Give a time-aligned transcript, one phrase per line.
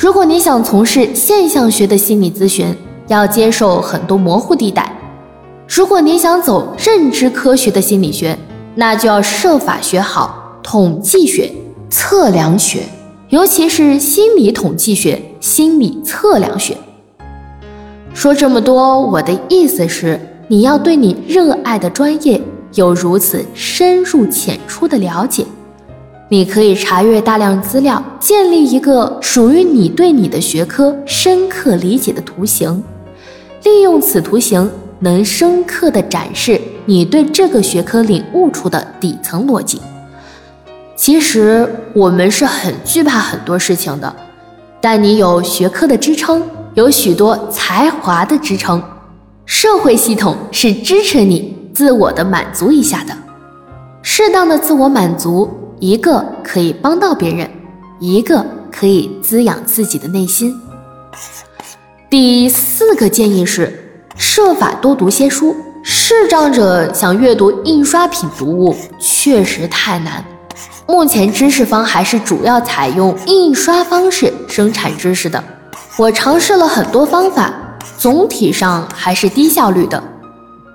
[0.00, 2.72] 如果你想从事现象学的心理咨询，
[3.08, 4.84] 要接受很多模糊地带；
[5.66, 8.38] 如果你想走认知科学的心理学，
[8.76, 11.52] 那就要设法学好统计学、
[11.90, 12.84] 测量学，
[13.30, 16.76] 尤其是心理统计学、心理测量学。
[18.14, 22.40] 说这么多，我的意思是，你要对你热爱的专业
[22.74, 25.44] 有如此深入浅出的了解。
[26.30, 32.82] 你可以查阅大量资料，建立一个属于你对你的学科深刻理解的图形，
[33.64, 39.80] 利用此图形能深刻地展示你对这个学科领悟出的底层逻辑。
[40.94, 44.14] 其实我们是很惧怕很多事情的，
[44.82, 46.42] 但你有学科的支撑，
[46.74, 48.82] 有许多才华的支撑，
[49.46, 53.16] 社会系统是支持你自我的满足一下的，
[54.02, 55.48] 适当的自我满足。
[55.80, 57.48] 一个可以帮到别人，
[58.00, 60.54] 一个可以滋养自己的内心。
[62.10, 65.54] 第四个建议是，设法多读些书。
[65.84, 70.22] 视障者想阅读印刷品读物确实太难。
[70.86, 75.42] 目前知识方还是主要采用印刷方式生产知识的。
[75.96, 77.52] 我尝试了很多方法，
[77.96, 80.02] 总体上还是低效率的。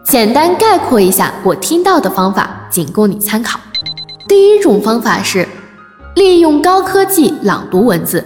[0.05, 3.59] 简单概括一下我听到的方法，仅供你参考。
[4.25, 5.47] 第一种方法是
[6.15, 8.23] 利用高科技朗读文字。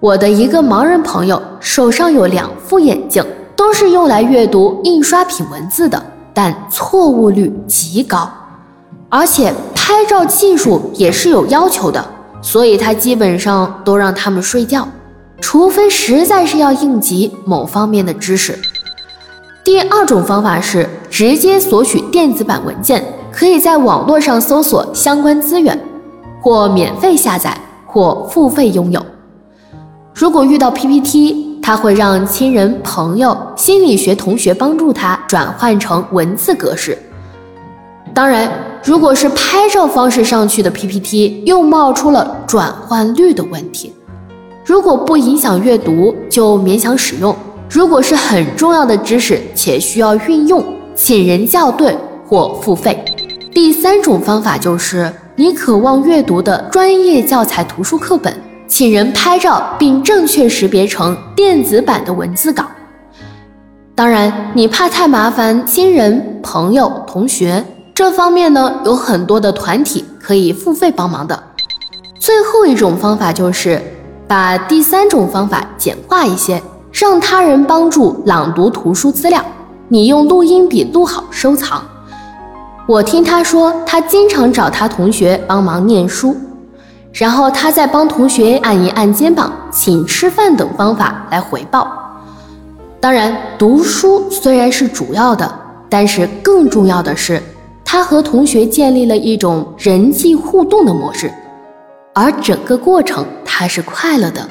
[0.00, 8.30] 我的一个盲人朋友手上有两副眼镜，都是用来阅读印刷品文字的，但错误率极高，
[9.10, 12.02] 而且拍照技术也是有要求的，
[12.40, 14.88] 所以他基本上都让他们睡觉，
[15.40, 18.58] 除非实在是要应急某方面的知识。
[19.62, 23.04] 第二种方法是直接索取电子版文件。
[23.38, 25.78] 可以在网络上搜索相关资源，
[26.40, 29.04] 或免费下载，或付费拥有。
[30.14, 36.96] 如果遇到 PPT，他会让亲人、朋友、心理学同学帮助他转换成文字格式。
[38.14, 38.50] 当然，
[38.82, 43.92] 如果是拍照方式上去的 PPT，又冒出了转换率的问题。
[44.64, 47.34] 如果不影响阅读，就勉强使用；
[47.68, 51.94] 如果是很重要的知识且需要运用，请人校对
[52.26, 53.04] 或付费。
[53.56, 58.30] 第三种方法就是，你渴望阅读的专业教材图书课本，
[58.68, 62.66] 请人拍照并正确识别成电子版的文字稿。
[63.94, 67.64] 当然，你怕太麻烦亲人、朋友、同学，
[67.94, 71.42] 这方面呢有很多的团体可以付费帮忙的。
[72.20, 73.80] 最后一种方法就是
[74.28, 76.62] 把第三种方法简化一些，
[76.92, 79.42] 让他人帮助朗读图书资料，
[79.88, 81.82] 你用录音笔录好收藏。
[82.86, 86.36] 我听他说，他经常找他同学帮忙念书，
[87.12, 91.88] 然后他再帮同学按一按肩膀、请吃饭等方法来回报。
[93.00, 95.52] 当然，读书虽然是主要的，
[95.90, 97.42] 但是更重要的是，
[97.84, 101.28] 他和同学建立了一种人际互动的模式，
[102.14, 104.48] 而整个过程他是快乐的，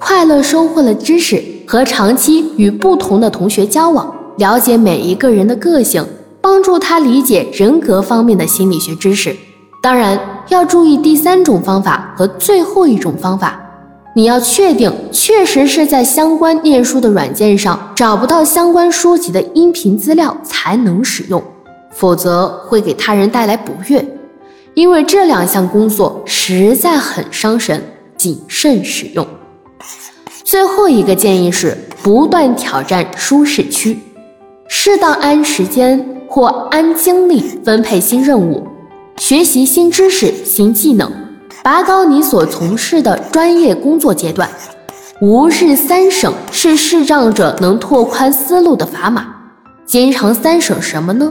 [0.00, 6.04] 快乐收获了知识和长期与不同的同学交往，了解每一个人的个性。
[6.42, 9.34] 帮助他理解人格方面的心理学知识，
[9.80, 13.60] 当然要注意第三种方法和最后一种方法。
[14.14, 21.42] 你要确定确实是在相关念书的软件上找不到相关书籍的音频资料才能使用，
[21.92, 24.04] 否则会给他人带来不悦。
[24.74, 27.82] 因为这两项工作实在很伤神，
[28.16, 29.26] 谨慎使用。
[30.44, 33.98] 最后一个建议是不断挑战舒适区，
[34.68, 36.11] 适当按时间。
[36.34, 38.66] 或按精力分配新任务，
[39.18, 41.12] 学习新知识、新技能，
[41.62, 44.48] 拔高你所从事的专业工作阶段。
[45.20, 49.26] 吾日三省是视障者能拓宽思路的砝码。
[49.84, 51.30] 经常三省什么呢？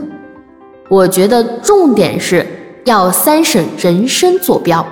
[0.88, 2.46] 我觉得重点是
[2.84, 4.86] 要三省人生坐标。